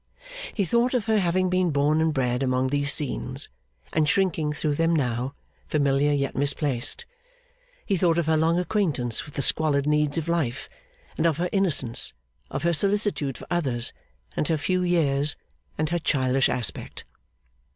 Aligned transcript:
He 0.55 0.65
thought 0.65 0.95
of 0.95 1.05
her 1.05 1.19
having 1.19 1.47
been 1.47 1.69
born 1.69 2.01
and 2.01 2.11
bred 2.11 2.41
among 2.41 2.69
these 2.69 2.91
scenes, 2.91 3.49
and 3.93 4.09
shrinking 4.09 4.51
through 4.51 4.73
them 4.73 4.95
now, 4.95 5.35
familiar 5.67 6.11
yet 6.11 6.35
misplaced; 6.35 7.05
he 7.85 7.97
thought 7.97 8.17
of 8.17 8.25
her 8.25 8.35
long 8.35 8.57
acquaintance 8.57 9.25
with 9.25 9.35
the 9.35 9.43
squalid 9.43 9.85
needs 9.85 10.17
of 10.17 10.27
life, 10.27 10.67
and 11.19 11.27
of 11.27 11.37
her 11.37 11.49
innocence; 11.51 12.15
of 12.49 12.63
her 12.63 12.73
solicitude 12.73 13.37
for 13.37 13.45
others, 13.51 13.93
and 14.35 14.47
her 14.47 14.57
few 14.57 14.81
years, 14.81 15.35
and 15.77 15.91
her 15.91 15.99
childish 15.99 16.49
aspect. 16.49 17.05